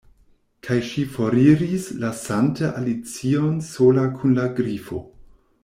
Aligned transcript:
Kaj 0.67 0.77
ŝi 0.91 1.03
foriris 1.17 1.85
lasante 2.05 2.71
Alicion 2.81 3.53
sola 3.69 4.07
kun 4.17 4.35
la 4.41 4.47
Grifo. 4.63 5.05